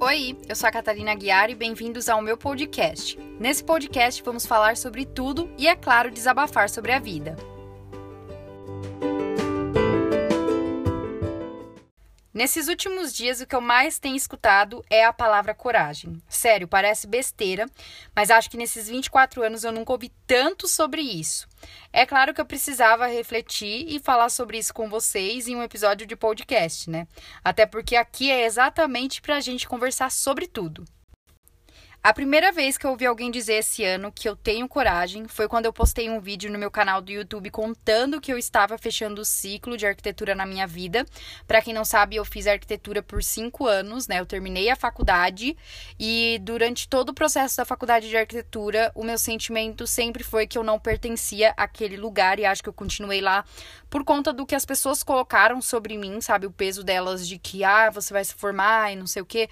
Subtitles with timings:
[0.00, 3.18] Oi, eu sou a Catarina Guiar e bem-vindos ao meu podcast.
[3.40, 7.34] Nesse podcast vamos falar sobre tudo e, é claro, desabafar sobre a vida.
[12.32, 16.22] Nesses últimos dias, o que eu mais tenho escutado é a palavra coragem.
[16.28, 17.66] Sério, parece besteira,
[18.14, 21.48] mas acho que nesses 24 anos eu nunca ouvi tanto sobre isso.
[21.90, 26.06] É claro que eu precisava refletir e falar sobre isso com vocês em um episódio
[26.06, 27.08] de podcast, né?
[27.42, 30.84] Até porque aqui é exatamente para a gente conversar sobre tudo.
[32.00, 35.48] A primeira vez que eu ouvi alguém dizer esse ano que eu tenho coragem foi
[35.48, 39.20] quando eu postei um vídeo no meu canal do YouTube contando que eu estava fechando
[39.20, 41.04] o ciclo de arquitetura na minha vida.
[41.46, 44.20] Para quem não sabe, eu fiz arquitetura por cinco anos, né?
[44.20, 45.56] Eu terminei a faculdade
[45.98, 50.56] e durante todo o processo da faculdade de arquitetura, o meu sentimento sempre foi que
[50.56, 53.44] eu não pertencia àquele lugar e acho que eu continuei lá
[53.90, 56.46] por conta do que as pessoas colocaram sobre mim, sabe?
[56.46, 59.48] O peso delas de que, ah, você vai se formar e não sei o quê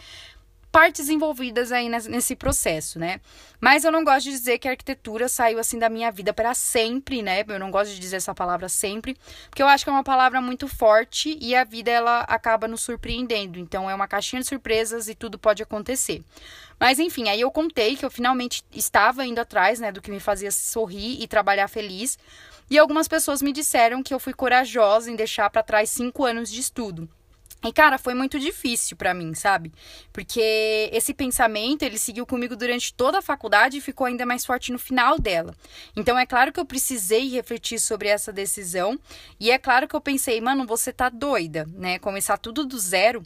[0.76, 3.18] partes envolvidas aí nesse processo, né?
[3.58, 6.52] Mas eu não gosto de dizer que a arquitetura saiu assim da minha vida para
[6.52, 7.42] sempre, né?
[7.48, 9.16] Eu não gosto de dizer essa palavra sempre,
[9.48, 12.82] porque eu acho que é uma palavra muito forte e a vida ela acaba nos
[12.82, 13.58] surpreendendo.
[13.58, 16.22] Então é uma caixinha de surpresas e tudo pode acontecer.
[16.78, 20.20] Mas enfim, aí eu contei que eu finalmente estava indo atrás, né, do que me
[20.20, 22.18] fazia sorrir e trabalhar feliz.
[22.68, 26.50] E algumas pessoas me disseram que eu fui corajosa em deixar para trás cinco anos
[26.50, 27.08] de estudo.
[27.64, 29.72] E cara, foi muito difícil para mim, sabe?
[30.12, 34.70] Porque esse pensamento, ele seguiu comigo durante toda a faculdade e ficou ainda mais forte
[34.70, 35.54] no final dela.
[35.96, 38.98] Então é claro que eu precisei refletir sobre essa decisão
[39.40, 41.98] e é claro que eu pensei, mano, você tá doida, né?
[41.98, 43.22] Começar tudo do zero,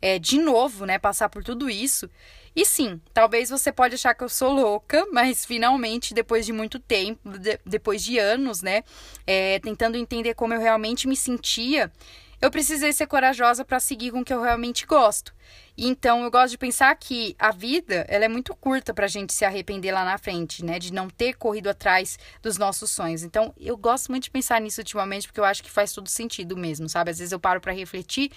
[0.00, 0.98] é, de novo, né?
[0.98, 2.08] Passar por tudo isso.
[2.56, 6.78] E sim, talvez você pode achar que eu sou louca, mas finalmente, depois de muito
[6.78, 8.82] tempo, de, depois de anos, né,
[9.26, 11.92] é, tentando entender como eu realmente me sentia,
[12.40, 15.34] eu precisei ser corajosa para seguir com o que eu realmente gosto.
[15.78, 19.34] Então, eu gosto de pensar que a vida, ela é muito curta para a gente
[19.34, 20.78] se arrepender lá na frente, né?
[20.78, 23.22] De não ter corrido atrás dos nossos sonhos.
[23.22, 26.56] Então, eu gosto muito de pensar nisso ultimamente, porque eu acho que faz todo sentido
[26.56, 27.10] mesmo, sabe?
[27.10, 28.30] Às vezes eu paro para refletir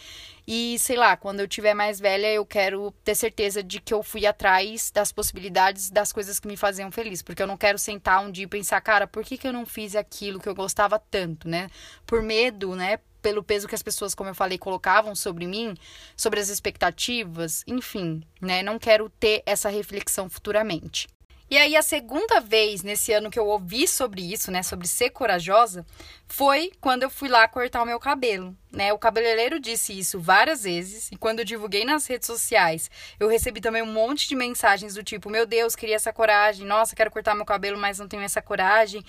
[0.45, 4.03] e, sei lá, quando eu tiver mais velha, eu quero ter certeza de que eu
[4.03, 7.21] fui atrás das possibilidades, das coisas que me faziam feliz.
[7.21, 9.65] Porque eu não quero sentar um dia e pensar, cara, por que, que eu não
[9.65, 11.69] fiz aquilo que eu gostava tanto, né?
[12.05, 12.99] Por medo, né?
[13.21, 15.75] Pelo peso que as pessoas, como eu falei, colocavam sobre mim,
[16.15, 18.61] sobre as expectativas, enfim, né?
[18.63, 21.07] Não quero ter essa reflexão futuramente.
[21.51, 25.09] E aí a segunda vez nesse ano que eu ouvi sobre isso, né, sobre ser
[25.09, 25.83] corajosa,
[26.27, 28.93] foi quando eu fui lá cortar o meu cabelo, né?
[28.93, 33.59] O cabeleireiro disse isso várias vezes e quando eu divulguei nas redes sociais, eu recebi
[33.59, 36.67] também um monte de mensagens do tipo: "Meu Deus, queria essa coragem.
[36.67, 39.03] Nossa, quero cortar meu cabelo, mas não tenho essa coragem".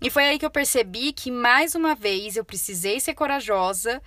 [0.00, 4.02] E foi aí que eu percebi que mais uma vez eu precisei ser corajosa.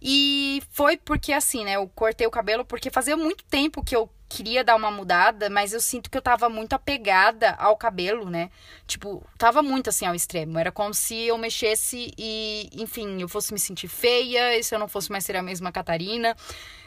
[0.00, 1.76] E foi porque assim, né?
[1.76, 5.72] Eu cortei o cabelo porque fazia muito tempo que eu queria dar uma mudada, mas
[5.72, 8.50] eu sinto que eu tava muito apegada ao cabelo, né?
[8.86, 10.58] Tipo, tava muito assim ao extremo.
[10.58, 14.78] Era como se eu mexesse e, enfim, eu fosse me sentir feia, e se eu
[14.78, 16.36] não fosse mais ser a mesma Catarina.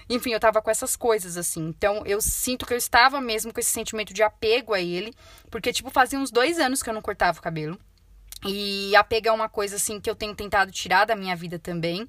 [0.10, 1.68] Enfim, eu tava com essas coisas assim.
[1.68, 5.14] Então, eu sinto que eu estava mesmo com esse sentimento de apego a ele,
[5.50, 7.80] porque, tipo, fazia uns dois anos que eu não cortava o cabelo.
[8.46, 12.08] E apego é uma coisa assim que eu tenho tentado tirar da minha vida também,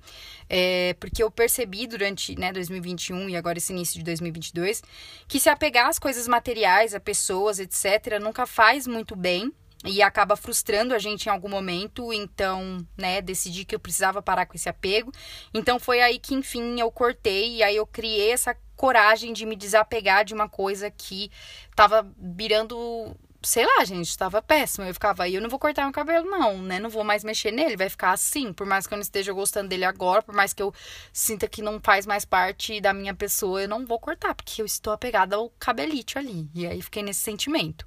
[0.48, 4.82] é, porque eu percebi durante né, 2021 e agora esse início de 2022
[5.26, 9.52] que se apegar às coisas materiais, a pessoas, etc., nunca faz muito bem
[9.84, 12.12] e acaba frustrando a gente em algum momento.
[12.12, 15.10] Então, né, decidi que eu precisava parar com esse apego.
[15.54, 19.56] Então, foi aí que, enfim, eu cortei e aí eu criei essa coragem de me
[19.56, 21.30] desapegar de uma coisa que
[21.70, 24.86] estava virando sei lá, gente, tava péssimo.
[24.86, 26.78] Eu ficava, aí eu não vou cortar meu cabelo, não, né?
[26.78, 28.52] Não vou mais mexer nele, vai ficar assim.
[28.52, 30.72] Por mais que eu não esteja gostando dele agora, por mais que eu
[31.12, 34.66] sinta que não faz mais parte da minha pessoa, eu não vou cortar, porque eu
[34.66, 36.48] estou apegada ao cabelite ali.
[36.54, 37.84] E aí fiquei nesse sentimento.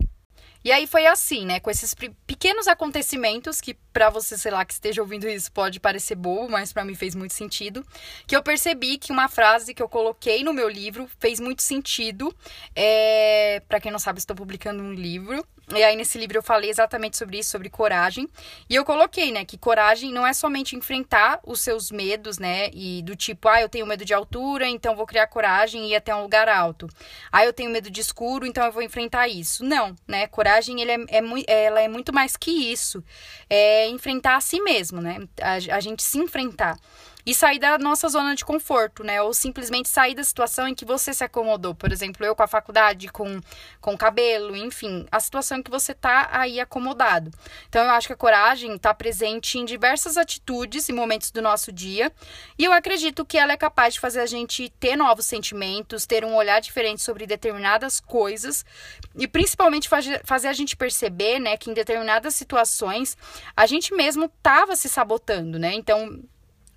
[0.64, 1.59] E aí foi assim, né?
[1.59, 1.94] Com esses
[2.25, 6.73] pequenos acontecimentos que para você, sei lá, que esteja ouvindo isso pode parecer bobo, mas
[6.73, 7.85] para mim fez muito sentido,
[8.25, 12.35] que eu percebi que uma frase que eu coloquei no meu livro fez muito sentido.
[12.75, 13.61] É...
[13.69, 17.17] para quem não sabe, estou publicando um livro e aí, nesse livro, eu falei exatamente
[17.17, 18.28] sobre isso, sobre coragem.
[18.69, 23.01] E eu coloquei, né, que coragem não é somente enfrentar os seus medos, né, e
[23.01, 26.13] do tipo, ah, eu tenho medo de altura, então vou criar coragem e ir até
[26.13, 26.87] um lugar alto.
[27.31, 29.63] Ah, eu tenho medo de escuro, então eu vou enfrentar isso.
[29.63, 30.97] Não, né, coragem, ele é,
[31.47, 33.03] é, ela é muito mais que isso.
[33.49, 35.28] É é enfrentar a si mesmo, né?
[35.41, 36.78] A, a gente se enfrentar
[37.25, 39.22] e sair da nossa zona de conforto, né?
[39.22, 41.73] Ou simplesmente sair da situação em que você se acomodou.
[41.73, 43.40] Por exemplo, eu com a faculdade, com,
[43.79, 47.31] com cabelo, enfim, a situação em que você tá aí acomodado.
[47.70, 51.72] Então, eu acho que a coragem está presente em diversas atitudes e momentos do nosso
[51.72, 52.11] dia.
[52.58, 56.25] E eu acredito que ela é capaz de fazer a gente ter novos sentimentos, ter
[56.25, 58.66] um olhar diferente sobre determinadas coisas
[59.16, 59.90] e principalmente
[60.23, 63.17] fazer a gente perceber, né, que em determinadas situações
[63.55, 65.73] a gente mesmo estava se sabotando, né?
[65.73, 66.20] Então,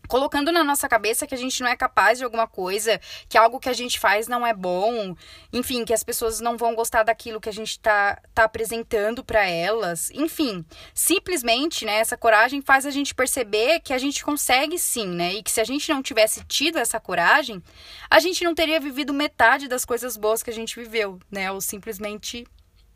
[0.06, 3.60] colocando na nossa cabeça que a gente não é capaz de alguma coisa, que algo
[3.60, 5.14] que a gente faz não é bom,
[5.52, 9.46] enfim, que as pessoas não vão gostar daquilo que a gente tá, tá apresentando para
[9.46, 10.64] elas, enfim,
[10.94, 15.42] simplesmente, né, essa coragem faz a gente perceber que a gente consegue sim, né, e
[15.42, 17.62] que se a gente não tivesse tido essa coragem,
[18.10, 21.60] a gente não teria vivido metade das coisas boas que a gente viveu, né, ou
[21.60, 22.46] simplesmente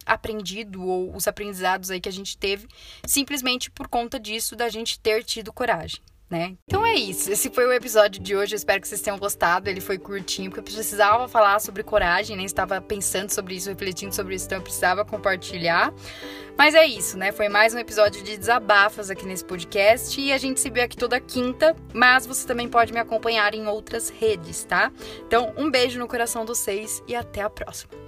[0.06, 2.66] aprendido ou os aprendizados aí que a gente teve
[3.06, 6.56] simplesmente por conta disso da gente ter tido coragem né?
[6.66, 7.30] Então é isso.
[7.30, 8.54] Esse foi o episódio de hoje.
[8.54, 9.68] Eu espero que vocês tenham gostado.
[9.68, 12.44] Ele foi curtinho, porque eu precisava falar sobre coragem, né?
[12.44, 15.92] Estava pensando sobre isso, refletindo sobre isso, então eu precisava compartilhar.
[16.56, 17.32] Mas é isso, né?
[17.32, 20.20] Foi mais um episódio de desabafos aqui nesse podcast.
[20.20, 23.66] E a gente se vê aqui toda quinta, mas você também pode me acompanhar em
[23.66, 24.92] outras redes, tá?
[25.26, 27.99] Então, um beijo no coração dos seis e até a próxima.